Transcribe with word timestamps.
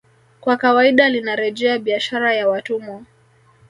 Kwa 0.41 0.57
kawaida 0.57 1.09
linarejea 1.09 1.79
biashara 1.79 2.33
ya 2.35 2.47
watumwa 2.49 3.01